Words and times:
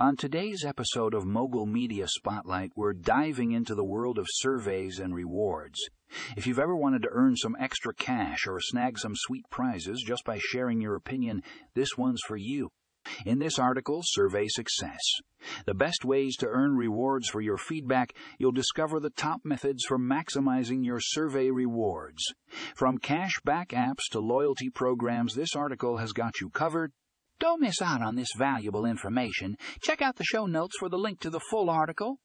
On 0.00 0.14
today's 0.14 0.64
episode 0.64 1.12
of 1.12 1.26
Mogul 1.26 1.66
Media 1.66 2.06
Spotlight, 2.06 2.70
we're 2.76 2.92
diving 2.92 3.50
into 3.50 3.74
the 3.74 3.82
world 3.82 4.16
of 4.16 4.28
surveys 4.30 5.00
and 5.00 5.12
rewards. 5.12 5.90
If 6.36 6.46
you've 6.46 6.60
ever 6.60 6.76
wanted 6.76 7.02
to 7.02 7.08
earn 7.10 7.34
some 7.34 7.56
extra 7.58 7.92
cash 7.92 8.46
or 8.46 8.60
snag 8.60 8.96
some 9.00 9.14
sweet 9.16 9.46
prizes 9.50 10.04
just 10.06 10.24
by 10.24 10.38
sharing 10.38 10.80
your 10.80 10.94
opinion, 10.94 11.42
this 11.74 11.98
one's 11.98 12.20
for 12.24 12.36
you. 12.36 12.68
In 13.26 13.40
this 13.40 13.58
article, 13.58 14.02
Survey 14.04 14.46
Success. 14.46 15.00
The 15.66 15.74
best 15.74 16.04
ways 16.04 16.36
to 16.36 16.46
earn 16.46 16.76
rewards 16.76 17.28
for 17.28 17.40
your 17.40 17.58
feedback, 17.58 18.14
you'll 18.38 18.52
discover 18.52 19.00
the 19.00 19.10
top 19.10 19.40
methods 19.42 19.84
for 19.84 19.98
maximizing 19.98 20.84
your 20.84 21.00
survey 21.00 21.50
rewards. 21.50 22.22
From 22.76 22.98
cashback 22.98 23.70
apps 23.70 24.06
to 24.12 24.20
loyalty 24.20 24.70
programs, 24.70 25.34
this 25.34 25.56
article 25.56 25.96
has 25.96 26.12
got 26.12 26.40
you 26.40 26.50
covered 26.50 26.92
don't 27.40 27.60
miss 27.60 27.80
out 27.80 28.02
on 28.02 28.16
this 28.16 28.32
valuable 28.36 28.84
information. 28.84 29.56
Check 29.80 30.02
out 30.02 30.16
the 30.16 30.24
show 30.24 30.46
notes 30.46 30.76
for 30.78 30.88
the 30.88 30.98
link 30.98 31.20
to 31.20 31.30
the 31.30 31.40
full 31.50 31.70
article. 31.70 32.18